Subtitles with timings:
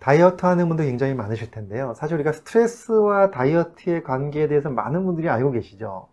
[0.00, 1.92] 다이어트 하는 분들 굉장히 많으실 텐데요.
[1.94, 6.08] 사실 우리가 스트레스와 다이어트의 관계에 대해서 많은 분들이 알고 계시죠.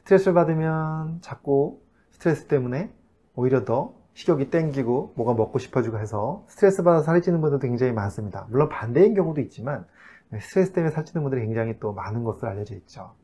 [0.00, 2.92] 스트레스를 받으면 자꾸 스트레스 때문에
[3.34, 8.46] 오히려 더 식욕이 땡기고 뭐가 먹고 싶어지고 해서 스트레스 받아서 살이 찌는 분들도 굉장히 많습니다.
[8.50, 9.86] 물론 반대인 경우도 있지만
[10.38, 13.14] 스트레스 때문에 살찌는 분들이 굉장히 또 많은 것으로 알려져 있죠.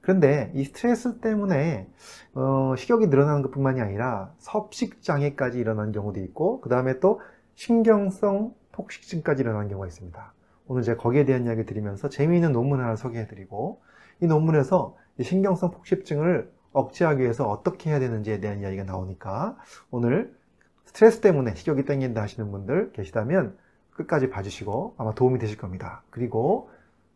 [0.00, 1.88] 그런데 이 스트레스 때문에
[2.34, 7.20] 어, 식욕이 늘어나는 것 뿐만이 아니라 섭식장애까지 일어나는 경우도 있고 그 다음에 또
[7.54, 10.32] 신경성 폭식증까지 일어나는 경우가 있습니다.
[10.66, 13.80] 오늘 제가 거기에 대한 이야기 드리면서 재미있는 논문 하나 소개해드리고
[14.20, 19.56] 이 논문에서 이 신경성 폭식증을 억제하기 위해서 어떻게 해야 되는지에 대한 이야기가 나오니까
[19.90, 20.34] 오늘
[20.86, 23.56] 스트레스 때문에 식욕이 땡긴다 하시는 분들 계시다면
[23.90, 26.02] 끝까지 봐주시고 아마 도움이 되실 겁니다.
[26.10, 26.70] 그리고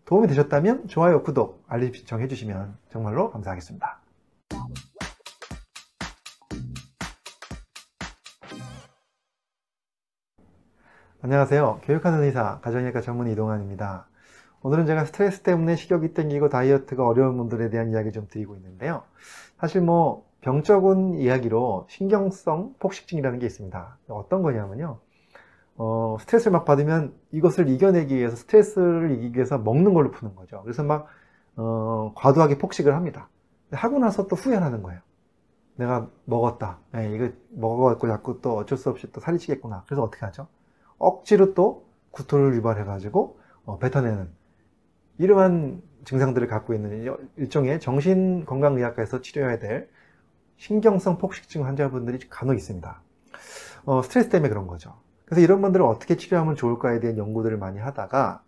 [0.04, 4.05] 도움이 되셨다면 좋아요, 구독, 알림 신청 해 주시면 정말로 감사하겠습니다.
[11.26, 11.80] 안녕하세요.
[11.82, 14.06] 교육하는 의사, 가정의학과 전문 이동환입니다.
[14.62, 19.02] 오늘은 제가 스트레스 때문에 식욕이 땡기고 다이어트가 어려운 분들에 대한 이야기 좀 드리고 있는데요.
[19.58, 23.98] 사실 뭐 병적인 이야기로 신경성 폭식증이라는 게 있습니다.
[24.06, 25.00] 어떤 거냐면요.
[25.74, 30.62] 어, 스트레스를 막 받으면 이것을 이겨내기 위해서 스트레스를 이기기 위해서 먹는 걸로 푸는 거죠.
[30.62, 31.08] 그래서 막
[31.56, 33.28] 어, 과도하게 폭식을 합니다.
[33.72, 35.00] 하고 나서 또 후회하는 거예요.
[35.74, 36.78] 내가 먹었다.
[36.92, 39.82] 네, 이거 먹어갖고 자꾸 또 어쩔 수 없이 또 살이 찌겠구나.
[39.86, 40.46] 그래서 어떻게 하죠?
[40.98, 44.28] 억지로 또 구토를 유발해가지고 어, 뱉어내는
[45.18, 49.88] 이러한 증상들을 갖고 있는 일종의 정신건강의학과에서 치료해야 될
[50.56, 53.02] 신경성 폭식증 환자분들이 간혹 있습니다.
[53.84, 54.94] 어, 스트레스 때문에 그런 거죠.
[55.24, 58.42] 그래서 이런 분들을 어떻게 치료하면 좋을까에 대한 연구들을 많이 하다가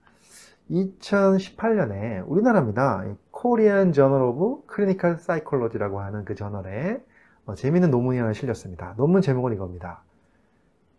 [0.71, 3.05] 2018년에 우리나라입니다.
[3.31, 7.03] Korean Journal of Clinical Psychology라고 하는 그 저널에
[7.47, 8.95] 어, 재미있는 논문이 하나 실렸습니다.
[8.97, 10.03] 논문 제목은 이겁니다.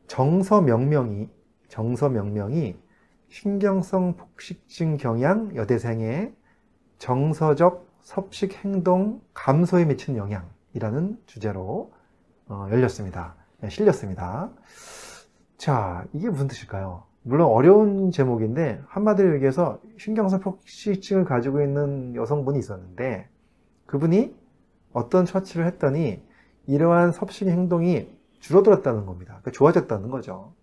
[0.08, 1.30] 정서 명명이
[1.70, 2.75] 정서 명명이
[3.30, 6.34] 신경성 폭식증 경향 여대생의
[6.98, 11.94] 정서적 섭식 행동 감소에 미치는 영향이라는 주제로
[12.48, 13.36] 어, 열렸습니다.
[13.61, 14.52] 네, 실렸습니다.
[15.58, 17.04] 자, 이게 무슨 뜻일까요?
[17.21, 23.30] 물론 어려운 제목인데 한마디로 얘기해서 신경성 폭식증을 가지고 있는 여성분이 있었는데
[23.86, 24.36] 그분이
[24.94, 26.23] 어떤 처치를 했더니
[26.65, 28.08] 이러한 섭식 행동이
[28.39, 29.33] 줄어들었다는 겁니다.
[29.42, 30.54] 그러니까 좋아졌다는 거죠.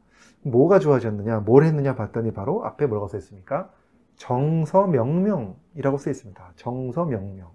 [0.46, 3.70] 뭐가 좋아졌느냐, 뭘 했느냐 봤더니 바로 앞에 뭐라고 써 있습니까?
[4.16, 6.52] 정서명명이라고 써 있습니다.
[6.56, 7.50] 정서명명.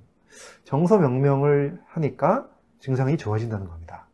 [0.64, 4.08] 정서명명을 하니까 증상이 좋아진다는 겁니다.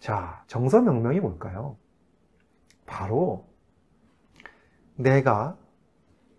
[0.00, 1.76] 자, 정서명명이 뭘까요?
[2.86, 3.46] 바로
[4.96, 5.56] 내가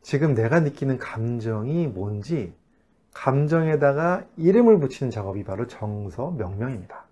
[0.01, 2.55] 지금 내가 느끼는 감정이 뭔지
[3.13, 7.05] 감정에다가 이름을 붙이는 작업이 바로 정서명명입니다.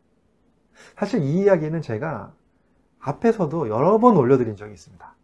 [0.96, 2.34] 사실 이 이야기는 제가
[3.00, 5.16] 앞에서도 여러 번 올려드린 적이 있습니다.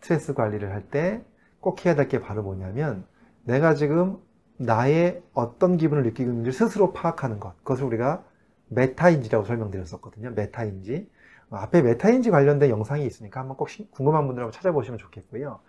[0.00, 1.22] 스트레스 관리를 할 때
[1.60, 3.06] 꼭 해야 될 게 바로 뭐냐면
[3.44, 4.18] 내가 지금
[4.58, 7.56] 나의 어떤 기분을 느끼고 있는지 스스로 파악하는 것.
[7.58, 8.24] 그것을 우리가
[8.68, 10.32] 메타인지라고 설명드렸었거든요.
[10.32, 11.08] 메타인지.
[11.50, 15.60] 앞에 메타인지 관련된 영상이 있으니까 한번 꼭 궁금한 분들 한번 찾아보시면 좋겠고요.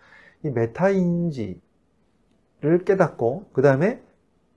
[0.44, 1.62] 이 메타인지를
[2.86, 4.02] 깨닫고 그 다음에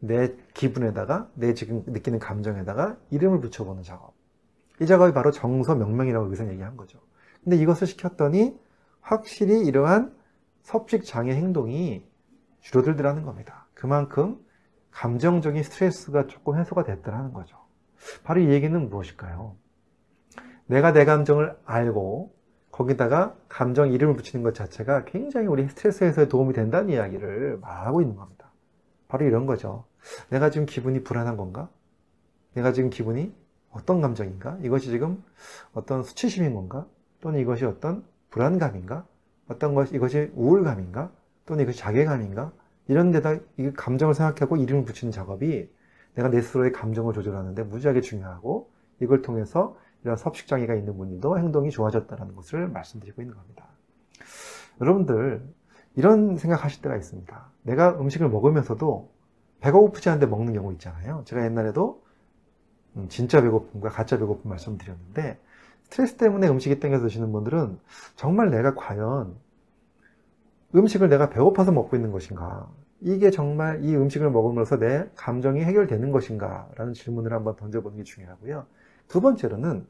[0.01, 4.16] 내 기분에다가 내 지금 느끼는 감정에다가 이름을 붙여보는 작업.
[4.81, 6.99] 이 작업이 바로 정서 명명이라고 여기서 얘기한 거죠.
[7.43, 8.59] 근데 이것을 시켰더니
[9.01, 10.15] 확실히 이러한
[10.63, 12.05] 섭식 장애 행동이
[12.61, 13.67] 줄어들더라는 겁니다.
[13.75, 14.45] 그만큼
[14.91, 17.57] 감정적인 스트레스가 조금 해소가 됐더라는 거죠.
[18.25, 19.57] 바로 이 얘기는 무엇일까요?
[20.67, 22.35] 내가 내 감정을 알고
[22.71, 28.17] 거기다가 감정 이름을 붙이는 것 자체가 굉장히 우리 스트레스 해소에 도움이 된다는 이야기를 말하고 있는
[28.17, 28.51] 겁니다.
[29.09, 29.85] 바로 이런 거죠.
[30.31, 31.69] 내가 지금 기분이 불안한 건가?
[32.55, 33.33] 내가 지금 기분이
[33.77, 34.59] 어떤 감정인가?
[34.63, 35.23] 이것이 지금
[35.75, 36.87] 어떤 수치심인 건가?
[37.21, 39.07] 또는 이것이 어떤 불안감인가?
[39.49, 41.13] 어떤 것, 이것이 우울감인가?
[41.45, 42.53] 또는 이것이 자괴감인가?
[42.89, 45.71] 이런 데다 이 감정을 생각하고 이름을 붙이는 작업이
[46.15, 48.71] 내가 내 스스로의 감정을 조절하는데 무지하게 중요하고
[49.01, 53.67] 이걸 통해서 이런 섭식장애가 있는 분들도 행동이 좋아졌다는 것을 말씀드리고 있는 겁니다.
[54.81, 55.43] 여러분들
[55.97, 57.51] 이런 생각하실 때가 있습니다.
[57.63, 59.11] 내가 음식을 먹으면서도
[59.61, 61.23] 배가 고프지 않은데 먹는 경우 있잖아요.
[61.27, 62.06] 제가 옛날에도 음,
[63.09, 65.39] 진짜 배고픔과 가짜 배고픔 말씀드렸는데
[65.85, 67.79] 스트레스 때문에 음식이 땡겨서 드시는 분들은
[68.17, 69.37] 정말 내가 과연
[70.75, 72.69] 음식을 내가 배고파서 먹고 있는 것인가?
[73.01, 76.69] 이게 정말 이 음식을 먹음으로써 내 감정이 해결되는 것인가?
[76.77, 78.67] 라는 질문을 한번 던져보는 게 중요하고요.
[79.09, 79.87] 두 번째로는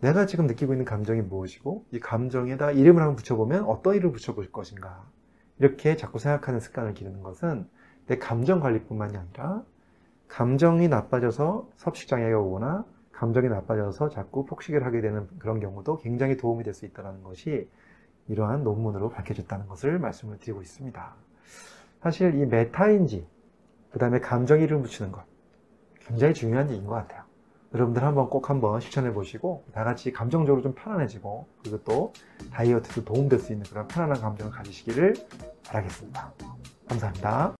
[0.00, 5.04] 내가 지금 느끼고 있는 감정이 무엇이고 이 감정에다 이름을 한번 붙여보면 어떤 이름을 붙여볼 것인가?
[5.58, 7.68] 이렇게 자꾸 생각하는 습관을 기르는 것은
[8.06, 9.62] 내 감정 관리뿐만이 아니라
[10.30, 16.72] 감정이 나빠져서 섭식장애가 오거나 감정이 나빠져서 자꾸 폭식을 하게 되는 그런 경우도 굉장히 도움이 될
[16.72, 17.68] 수 있다는 것이
[18.28, 21.14] 이러한 논문으로 밝혀졌다는 것을 말씀을 드리고 있습니다.
[22.00, 23.26] 사실 이 메타인지,
[23.90, 25.24] 그 다음에 감정 이름 붙이는 것,
[26.06, 27.24] 굉장히 중요한 일인 것 같아요.
[27.74, 32.12] 여러분들 한번 꼭 한번 실천해 보시고, 다 같이 감정적으로 좀 편안해지고, 그리고 또
[32.52, 35.14] 다이어트도 도움될 수 있는 그런 편안한 감정을 가지시기를
[35.66, 36.32] 바라겠습니다.
[36.88, 37.56] 감사합니다.